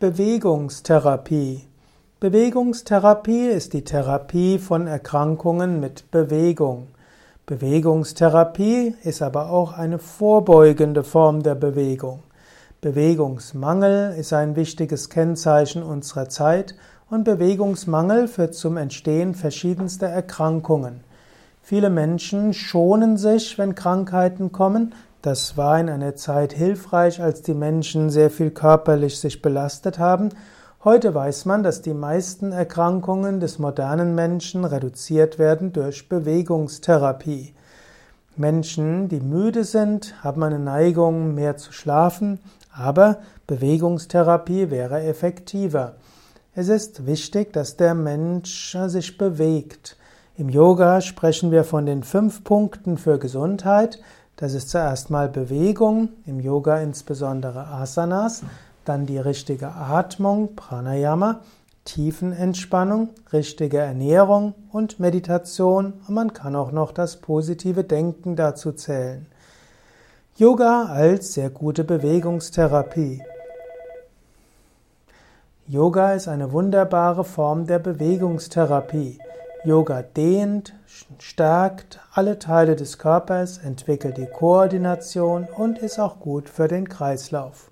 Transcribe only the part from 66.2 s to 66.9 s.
kann auch